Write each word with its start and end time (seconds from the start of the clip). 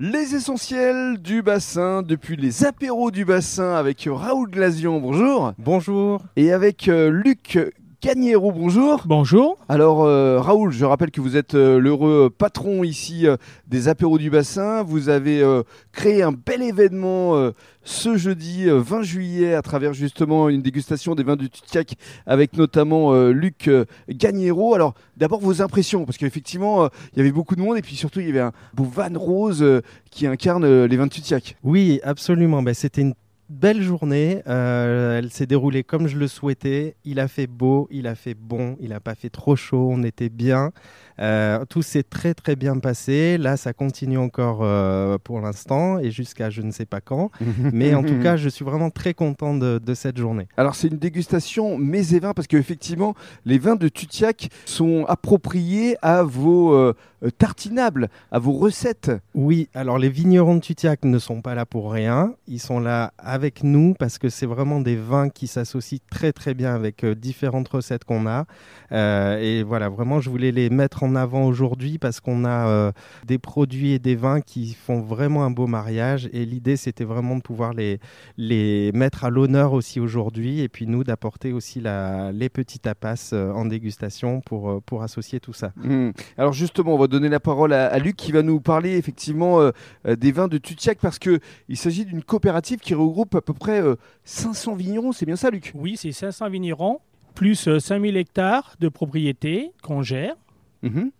Les 0.00 0.36
essentiels 0.36 1.18
du 1.18 1.42
bassin, 1.42 2.02
depuis 2.02 2.36
les 2.36 2.64
apéros 2.64 3.10
du 3.10 3.24
bassin 3.24 3.74
avec 3.74 4.08
Raoul 4.08 4.48
Glazion, 4.48 5.00
bonjour. 5.00 5.54
Bonjour. 5.58 6.22
Et 6.36 6.52
avec 6.52 6.86
euh, 6.86 7.10
Luc 7.10 7.58
Cagnero, 8.00 8.52
bonjour. 8.52 9.02
Bonjour. 9.06 9.58
Alors 9.68 10.04
euh, 10.04 10.40
Raoul, 10.40 10.70
je 10.70 10.84
rappelle 10.84 11.10
que 11.10 11.20
vous 11.20 11.36
êtes 11.36 11.56
euh, 11.56 11.80
l'heureux 11.80 12.30
patron 12.30 12.84
ici 12.84 13.26
euh, 13.26 13.36
des 13.66 13.88
apéros 13.88 14.18
du 14.18 14.30
bassin. 14.30 14.84
Vous 14.84 15.08
avez 15.08 15.42
euh, 15.42 15.64
créé 15.90 16.22
un 16.22 16.30
bel 16.30 16.62
événement 16.62 17.34
euh, 17.34 17.50
ce 17.82 18.16
jeudi 18.16 18.68
euh, 18.68 18.78
20 18.78 19.02
juillet 19.02 19.54
à 19.54 19.62
travers 19.62 19.94
justement 19.94 20.48
une 20.48 20.62
dégustation 20.62 21.16
des 21.16 21.24
vins 21.24 21.34
du 21.34 21.50
Tutiac 21.50 21.94
avec 22.24 22.56
notamment 22.56 23.14
euh, 23.14 23.32
Luc 23.32 23.66
euh, 23.66 23.84
Gagnero. 24.08 24.76
Alors 24.76 24.94
d'abord 25.16 25.40
vos 25.40 25.60
impressions, 25.60 26.04
parce 26.04 26.18
qu'effectivement 26.18 26.84
euh, 26.84 26.88
il 27.14 27.18
y 27.18 27.20
avait 27.22 27.32
beaucoup 27.32 27.56
de 27.56 27.60
monde 27.62 27.78
et 27.78 27.82
puis 27.82 27.96
surtout 27.96 28.20
il 28.20 28.26
y 28.26 28.30
avait 28.30 28.38
un 28.38 28.52
beau 28.74 28.84
van 28.84 29.10
rose 29.16 29.60
euh, 29.60 29.82
qui 30.12 30.28
incarne 30.28 30.62
euh, 30.62 30.86
les 30.86 30.96
vins 30.96 31.08
de 31.08 31.12
Tutiac. 31.12 31.56
Oui, 31.64 31.98
absolument. 32.04 32.62
Ben, 32.62 32.74
C'était 32.74 33.00
une 33.00 33.14
belle 33.48 33.82
journée. 33.82 34.42
Euh, 34.46 35.18
elle 35.18 35.30
s'est 35.30 35.46
déroulée 35.46 35.84
comme 35.84 36.06
je 36.06 36.16
le 36.16 36.28
souhaitais. 36.28 36.96
Il 37.04 37.20
a 37.20 37.28
fait 37.28 37.46
beau, 37.46 37.88
il 37.90 38.06
a 38.06 38.14
fait 38.14 38.34
bon, 38.34 38.76
il 38.80 38.90
n'a 38.90 39.00
pas 39.00 39.14
fait 39.14 39.30
trop 39.30 39.56
chaud, 39.56 39.88
on 39.90 40.02
était 40.02 40.28
bien. 40.28 40.72
Euh, 41.20 41.64
tout 41.68 41.82
s'est 41.82 42.02
très 42.02 42.34
très 42.34 42.56
bien 42.56 42.78
passé. 42.78 43.38
Là, 43.38 43.56
ça 43.56 43.72
continue 43.72 44.18
encore 44.18 44.60
euh, 44.62 45.18
pour 45.22 45.40
l'instant 45.40 45.98
et 45.98 46.10
jusqu'à 46.10 46.50
je 46.50 46.62
ne 46.62 46.70
sais 46.70 46.86
pas 46.86 47.00
quand. 47.00 47.30
Mais 47.72 47.94
en 47.94 48.02
tout 48.02 48.20
cas, 48.22 48.36
je 48.36 48.48
suis 48.48 48.64
vraiment 48.64 48.90
très 48.90 49.14
content 49.14 49.54
de, 49.54 49.78
de 49.78 49.94
cette 49.94 50.18
journée. 50.18 50.48
Alors 50.56 50.74
c'est 50.74 50.88
une 50.88 50.98
dégustation 50.98 51.78
mets 51.78 52.14
et 52.14 52.20
vins 52.20 52.34
parce 52.34 52.46
qu'effectivement 52.46 53.14
les 53.44 53.58
vins 53.58 53.76
de 53.76 53.88
Tutiac 53.88 54.50
sont 54.64 55.04
appropriés 55.08 55.96
à 56.02 56.22
vos 56.22 56.92
tartinables, 57.38 58.08
à 58.30 58.38
vos 58.38 58.52
recettes. 58.52 59.10
Oui, 59.34 59.68
alors 59.74 59.98
les 59.98 60.08
vignerons 60.08 60.56
de 60.56 60.60
Tutiac 60.60 61.04
ne 61.04 61.18
sont 61.18 61.42
pas 61.42 61.54
là 61.54 61.66
pour 61.66 61.92
rien. 61.92 62.34
Ils 62.46 62.60
sont 62.60 62.80
là 62.80 63.12
avec 63.18 63.64
nous 63.64 63.94
parce 63.98 64.18
que 64.18 64.28
c'est 64.28 64.46
vraiment 64.46 64.80
des 64.80 64.96
vins 64.96 65.28
qui 65.28 65.46
s'associent 65.46 65.98
très 66.10 66.32
très 66.32 66.54
bien 66.54 66.74
avec 66.74 67.04
euh, 67.04 67.14
différentes 67.14 67.68
recettes 67.68 68.04
qu'on 68.04 68.26
a. 68.26 68.46
Euh, 68.92 69.38
et 69.38 69.62
voilà, 69.62 69.88
vraiment, 69.88 70.20
je 70.20 70.30
voulais 70.30 70.52
les 70.52 70.70
mettre 70.70 71.02
en 71.02 71.14
avant 71.14 71.44
aujourd'hui 71.44 71.98
parce 71.98 72.20
qu'on 72.20 72.44
a 72.44 72.68
euh, 72.68 72.92
des 73.26 73.38
produits 73.38 73.92
et 73.92 73.98
des 73.98 74.16
vins 74.16 74.40
qui 74.40 74.74
font 74.74 75.00
vraiment 75.00 75.44
un 75.44 75.50
beau 75.50 75.66
mariage. 75.66 76.28
Et 76.32 76.44
l'idée, 76.44 76.76
c'était 76.76 77.04
vraiment 77.04 77.36
de 77.36 77.42
pouvoir 77.42 77.72
les, 77.72 77.98
les 78.36 78.92
mettre 78.92 79.24
à 79.24 79.30
l'honneur 79.30 79.72
aussi 79.72 80.00
aujourd'hui. 80.00 80.60
Et 80.60 80.68
puis 80.68 80.86
nous, 80.86 81.04
d'apporter 81.04 81.52
aussi 81.52 81.80
la, 81.80 82.32
les 82.32 82.48
petits 82.48 82.78
tapas 82.78 83.30
euh, 83.32 83.52
en 83.52 83.64
dégustation 83.64 84.40
pour, 84.40 84.70
euh, 84.70 84.80
pour 84.84 85.02
associer 85.02 85.40
tout 85.40 85.52
ça. 85.52 85.72
Hmm. 85.76 86.10
Alors 86.36 86.52
justement, 86.52 86.94
on 86.94 86.98
va 86.98 87.07
donner 87.08 87.28
la 87.28 87.40
parole 87.40 87.72
à, 87.72 87.86
à 87.86 87.98
Luc 87.98 88.16
qui 88.16 88.32
va 88.32 88.42
nous 88.42 88.60
parler 88.60 88.96
effectivement 88.96 89.60
euh, 89.60 89.70
euh, 90.06 90.16
des 90.16 90.32
vins 90.32 90.48
de 90.48 90.58
Tutiac 90.58 90.98
parce 91.00 91.18
que 91.18 91.40
il 91.68 91.76
s'agit 91.76 92.04
d'une 92.04 92.22
coopérative 92.22 92.78
qui 92.78 92.94
regroupe 92.94 93.34
à 93.34 93.40
peu 93.40 93.54
près 93.54 93.80
euh, 93.82 93.96
500 94.24 94.74
vignerons. 94.74 95.12
C'est 95.12 95.26
bien 95.26 95.36
ça, 95.36 95.50
Luc? 95.50 95.72
Oui, 95.74 95.96
c'est 95.96 96.12
500 96.12 96.50
vignerons, 96.50 97.00
plus 97.34 97.68
euh, 97.68 97.80
5000 97.80 98.16
hectares 98.16 98.74
de 98.80 98.88
propriétés 98.88 99.72
qu'on 99.82 100.02
gère. 100.02 100.34
Mhm. 100.82 101.10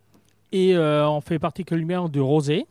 Et 0.53 0.77
euh, 0.77 1.09
on 1.09 1.21
fait 1.21 1.39
particulièrement 1.39 2.09
du 2.09 2.21
rosé, 2.21 2.67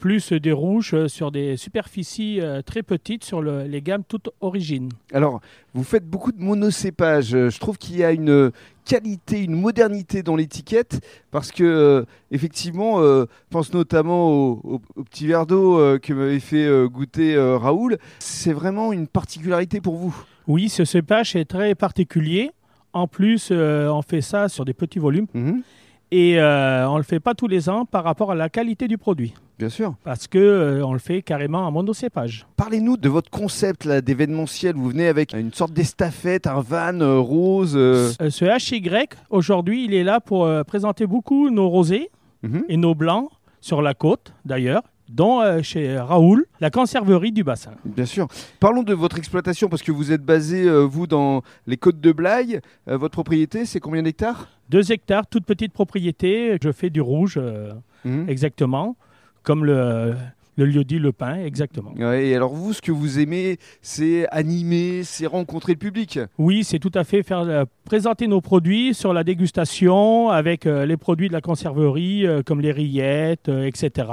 plus 0.00 0.32
des 0.32 0.50
rouges 0.52 0.94
euh, 0.94 1.06
sur 1.06 1.30
des 1.30 1.56
superficies 1.56 2.40
euh, 2.40 2.62
très 2.62 2.82
petites 2.82 3.22
sur 3.22 3.42
le- 3.42 3.64
les 3.64 3.82
gammes 3.82 4.02
toutes 4.08 4.30
origines. 4.40 4.88
Alors, 5.12 5.40
vous 5.74 5.84
faites 5.84 6.04
beaucoup 6.08 6.32
de 6.32 6.40
monocépage. 6.42 7.34
Euh, 7.36 7.50
Je 7.50 7.60
trouve 7.60 7.76
qu'il 7.78 7.96
y 7.98 8.02
a 8.04 8.10
une 8.10 8.50
qualité, 8.84 9.44
une 9.44 9.54
modernité 9.60 10.22
dans 10.22 10.34
l'étiquette 10.36 11.00
parce 11.30 11.52
que, 11.52 11.62
euh, 11.64 12.04
effectivement, 12.32 13.00
euh, 13.00 13.26
pense 13.50 13.72
notamment 13.74 14.30
au, 14.30 14.60
au- 14.64 14.80
au 14.96 15.04
petit 15.04 15.26
verre 15.26 15.46
d'eau 15.46 15.78
euh, 15.78 15.98
que 15.98 16.12
m'avait 16.12 16.40
fait 16.40 16.66
goûter 16.88 17.36
Raoul. 17.38 17.98
C'est 18.18 18.52
vraiment 18.54 18.92
une 18.92 19.06
particularité 19.06 19.80
pour 19.80 19.96
vous? 19.96 20.16
Oui, 20.48 20.68
ce 20.70 20.84
cépage 20.84 21.36
est 21.36 21.44
très 21.44 21.74
particulier. 21.74 22.50
En 22.92 23.06
plus, 23.06 23.52
on 23.52 24.02
fait 24.02 24.20
ça 24.22 24.48
sur 24.48 24.64
des 24.64 24.72
petits 24.74 24.98
volumes 24.98 25.26
Mhm. 25.34 25.62
Et 26.10 26.38
euh, 26.38 26.88
on 26.88 26.94
ne 26.94 26.98
le 26.98 27.04
fait 27.04 27.20
pas 27.20 27.34
tous 27.34 27.46
les 27.48 27.68
ans 27.68 27.84
par 27.84 28.04
rapport 28.04 28.32
à 28.32 28.34
la 28.34 28.48
qualité 28.48 28.88
du 28.88 28.98
produit. 28.98 29.34
Bien 29.58 29.68
sûr. 29.68 29.94
Parce 30.04 30.26
que 30.26 30.38
euh, 30.38 30.84
on 30.86 30.92
le 30.94 30.98
fait 30.98 31.20
carrément 31.22 31.66
en 31.66 31.70
monocépage. 31.70 32.46
Parlez-nous 32.56 32.96
de 32.96 33.08
votre 33.08 33.30
concept 33.30 33.86
d'événementiel. 33.86 34.74
Vous 34.74 34.88
venez 34.88 35.06
avec 35.06 35.34
une 35.34 35.52
sorte 35.52 35.72
d'estafette, 35.72 36.46
un 36.46 36.60
van 36.60 36.98
euh, 37.00 37.18
rose. 37.18 37.74
euh, 37.76 38.10
Euh, 38.22 38.30
Ce 38.30 38.44
HY, 38.44 38.82
aujourd'hui, 39.28 39.84
il 39.84 39.92
est 39.94 40.04
là 40.04 40.20
pour 40.20 40.48
présenter 40.66 41.06
beaucoup 41.06 41.50
nos 41.50 41.68
rosés 41.68 42.10
mhm. 42.42 42.64
et 42.68 42.76
nos 42.76 42.94
blancs 42.94 43.28
sur 43.60 43.82
la 43.82 43.92
côte, 43.92 44.32
d'ailleurs, 44.46 44.82
dont 45.10 45.40
euh, 45.40 45.60
chez 45.62 45.98
Raoul, 45.98 46.46
la 46.60 46.70
conserverie 46.70 47.32
du 47.32 47.44
bassin. 47.44 47.72
Bien 47.84 48.06
sûr. 48.06 48.28
Parlons 48.60 48.82
de 48.82 48.94
votre 48.94 49.18
exploitation 49.18 49.68
parce 49.68 49.82
que 49.82 49.92
vous 49.92 50.12
êtes 50.12 50.22
basé, 50.22 50.64
euh, 50.66 50.80
vous, 50.84 51.06
dans 51.06 51.42
les 51.66 51.76
côtes 51.76 52.00
de 52.00 52.12
Blaye. 52.12 52.60
Euh, 52.88 52.96
votre 52.96 53.12
propriété, 53.12 53.64
c'est 53.66 53.80
combien 53.80 54.02
d'hectares? 54.02 54.48
Deux 54.68 54.92
hectares, 54.92 55.26
toute 55.26 55.44
petite 55.44 55.72
propriété. 55.72 56.56
Je 56.62 56.70
fais 56.72 56.90
du 56.90 57.00
rouge, 57.00 57.34
euh, 57.36 57.72
Mhm. 58.04 58.28
exactement, 58.30 58.96
comme 59.42 59.64
le, 59.66 60.14
le 60.56 60.64
lieu 60.64 60.84
dit 60.84 60.98
le 60.98 61.12
pain, 61.12 61.34
exactement. 61.44 61.92
Ouais, 61.98 62.28
et 62.28 62.34
alors 62.36 62.54
vous, 62.54 62.72
ce 62.72 62.80
que 62.80 62.92
vous 62.92 63.18
aimez, 63.18 63.58
c'est 63.82 64.26
animer, 64.30 65.02
c'est 65.04 65.26
rencontrer 65.26 65.72
le 65.72 65.78
public? 65.78 66.18
Oui, 66.38 66.64
c'est 66.64 66.78
tout 66.78 66.92
à 66.94 67.04
fait 67.04 67.22
faire 67.22 67.40
euh, 67.40 67.64
présenter 67.84 68.26
nos 68.26 68.40
produits 68.40 68.94
sur 68.94 69.12
la 69.12 69.22
dégustation 69.22 70.30
avec 70.30 70.66
euh, 70.66 70.86
les 70.86 70.96
produits 70.96 71.28
de 71.28 71.32
la 71.34 71.40
conserverie, 71.42 72.26
euh, 72.26 72.42
comme 72.42 72.60
les 72.62 72.72
rillettes, 72.72 73.48
euh, 73.50 73.66
etc., 73.66 74.08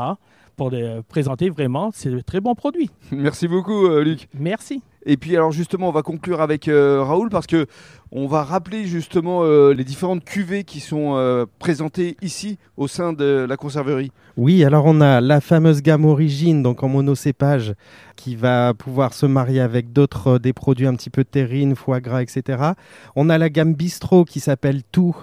pour 0.57 0.71
présenter 1.07 1.49
vraiment 1.49 1.91
ces 1.93 2.21
très 2.23 2.41
bons 2.41 2.55
produits. 2.55 2.89
Merci 3.11 3.47
beaucoup, 3.47 3.85
euh, 3.85 4.03
Luc. 4.03 4.27
Merci. 4.33 4.81
Et 5.09 5.15
puis 5.15 5.35
alors 5.37 5.53
justement, 5.53 5.87
on 5.87 5.93
va 5.93 6.01
conclure 6.01 6.41
avec 6.41 6.67
euh, 6.67 7.01
Raoul 7.01 7.29
parce 7.29 7.47
que 7.47 7.65
on 8.11 8.27
va 8.27 8.43
rappeler 8.43 8.85
justement 8.85 9.43
euh, 9.43 9.73
les 9.73 9.83
différentes 9.83 10.23
cuvées 10.23 10.63
qui 10.63 10.79
sont 10.79 11.15
euh, 11.15 11.45
présentées 11.59 12.15
ici 12.21 12.57
au 12.77 12.87
sein 12.87 13.11
de 13.11 13.45
la 13.47 13.57
conserverie. 13.57 14.11
Oui, 14.37 14.63
alors 14.63 14.85
on 14.85 15.01
a 15.01 15.19
la 15.19 15.41
fameuse 15.41 15.81
gamme 15.81 16.05
origine, 16.05 16.61
donc 16.61 16.83
en 16.83 16.89
monocépage, 16.89 17.73
qui 18.15 18.35
va 18.35 18.73
pouvoir 18.73 19.13
se 19.13 19.25
marier 19.25 19.59
avec 19.61 19.93
d'autres 19.93 20.39
des 20.39 20.53
produits 20.53 20.87
un 20.87 20.93
petit 20.93 21.09
peu 21.09 21.23
terrine, 21.23 21.75
foie 21.75 21.99
gras, 21.99 22.21
etc. 22.21 22.71
On 23.15 23.29
a 23.29 23.37
la 23.37 23.49
gamme 23.49 23.73
bistrot 23.73 24.25
qui 24.25 24.39
s'appelle 24.39 24.83
Tout 24.91 25.15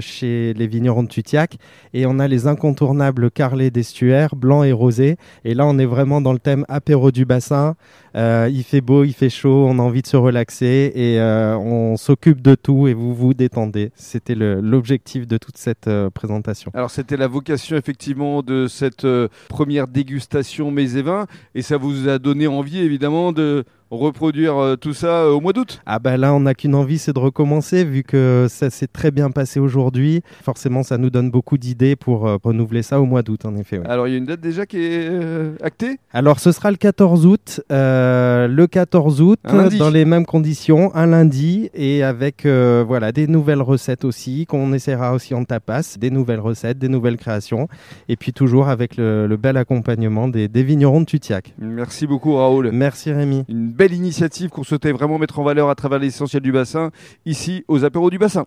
chez 0.00 0.54
les 0.54 0.66
vignerons 0.66 1.02
de 1.02 1.08
Tutiac, 1.08 1.58
et 1.92 2.06
on 2.06 2.18
a 2.18 2.26
les 2.26 2.46
incontournables 2.46 3.30
Carlet 3.30 3.70
d'Estuaire, 3.70 4.34
blanc 4.34 4.62
et 4.64 4.72
rosé. 4.72 5.16
Et 5.44 5.52
là, 5.54 5.66
on 5.66 5.78
est 5.78 5.86
vraiment 5.86 6.22
dans 6.22 6.32
le 6.32 6.38
thème 6.38 6.64
apéro 6.68 7.10
du 7.10 7.26
bassin. 7.26 7.76
Euh, 8.14 8.48
il 8.52 8.62
fait 8.62 8.80
beau, 8.80 9.04
il 9.04 9.12
fait 9.12 9.30
chaud, 9.30 9.66
on 9.68 9.78
a 9.78 9.82
envie 9.82 10.02
de 10.02 10.06
se 10.06 10.16
relaxer 10.16 10.92
et 10.94 11.18
euh, 11.18 11.56
on 11.56 11.96
s'occupe 11.96 12.42
de 12.42 12.54
tout 12.54 12.88
et 12.88 12.94
vous 12.94 13.14
vous 13.14 13.34
détendez. 13.34 13.92
C'était 13.94 14.34
l'objectif 14.34 15.26
de 15.26 15.38
toute 15.38 15.56
cette 15.56 15.88
euh, 15.88 16.10
présentation. 16.10 16.70
Alors 16.74 16.90
c'était 16.90 17.16
la 17.16 17.28
vocation 17.28 17.76
effectivement 17.76 18.42
de 18.42 18.66
cette 18.66 19.06
première 19.48 19.88
dégustation 19.88 20.70
mets 20.70 20.96
et 20.96 21.02
vins 21.02 21.26
et 21.54 21.62
ça 21.62 21.76
vous 21.76 22.08
a 22.08 22.18
donné 22.18 22.46
envie 22.46 22.80
évidemment 22.80 23.32
de 23.32 23.64
reproduire 23.98 24.56
euh, 24.56 24.76
tout 24.76 24.94
ça 24.94 25.22
euh, 25.24 25.30
au 25.32 25.40
mois 25.40 25.52
d'août. 25.52 25.80
Ah 25.86 25.98
bah 25.98 26.16
là, 26.16 26.32
on 26.34 26.40
n'a 26.40 26.54
qu'une 26.54 26.74
envie, 26.74 26.98
c'est 26.98 27.12
de 27.12 27.18
recommencer, 27.18 27.84
vu 27.84 28.02
que 28.02 28.46
ça 28.48 28.70
s'est 28.70 28.86
très 28.86 29.10
bien 29.10 29.30
passé 29.30 29.60
aujourd'hui. 29.60 30.22
Forcément, 30.42 30.82
ça 30.82 30.98
nous 30.98 31.10
donne 31.10 31.30
beaucoup 31.30 31.58
d'idées 31.58 31.94
pour 31.96 32.26
euh, 32.26 32.36
renouveler 32.42 32.82
ça 32.82 33.00
au 33.00 33.04
mois 33.04 33.22
d'août, 33.22 33.44
en 33.44 33.54
effet. 33.56 33.78
ouais. 33.78 33.86
Alors 33.86 34.08
il 34.08 34.12
y 34.12 34.14
a 34.14 34.18
une 34.18 34.24
date 34.26 34.40
déjà 34.40 34.66
qui 34.66 34.78
est 34.78 35.08
euh, 35.10 35.54
actée? 35.62 35.98
Alors, 36.12 36.40
ce 36.40 36.52
sera 36.52 36.70
le 36.70 36.76
14 36.76 37.26
août. 37.26 37.60
euh, 37.70 38.48
le 38.48 38.66
14 38.66 39.20
août, 39.20 39.38
dans 39.78 39.90
les 39.90 40.04
mêmes 40.04 40.26
conditions, 40.26 40.94
un 40.94 41.06
lundi, 41.06 41.70
et 41.74 42.02
avec 42.02 42.46
voilà 42.46 43.12
des 43.12 43.26
nouvelles 43.26 43.62
recettes 43.62 44.04
aussi, 44.04 44.46
qu'on 44.46 44.72
essaiera 44.72 45.12
aussi 45.12 45.34
en 45.34 45.44
tapas, 45.44 45.96
des 45.98 46.10
nouvelles 46.10 46.40
recettes, 46.40 46.78
des 46.78 46.88
nouvelles 46.88 47.16
créations, 47.16 47.68
et 48.08 48.16
puis 48.16 48.32
toujours 48.32 48.68
avec 48.68 48.96
le, 48.96 49.26
le 49.26 49.36
bel 49.36 49.56
accompagnement 49.56 50.28
des, 50.28 50.48
des 50.48 50.62
vignerons 50.62 51.00
de 51.00 51.06
Tutiac. 51.06 51.54
Merci 51.58 52.06
beaucoup 52.06 52.34
Raoul. 52.36 52.70
Merci 52.72 53.12
Rémi. 53.12 53.44
Une 53.48 53.68
belle 53.82 53.94
initiative 53.94 54.48
qu'on 54.48 54.62
souhaitait 54.62 54.92
vraiment 54.92 55.18
mettre 55.18 55.40
en 55.40 55.42
valeur 55.42 55.68
à 55.68 55.74
travers 55.74 55.98
l'essentiel 55.98 56.40
du 56.40 56.52
bassin 56.52 56.92
ici 57.26 57.64
aux 57.66 57.84
apéros 57.84 58.10
du 58.10 58.18
bassin. 58.18 58.46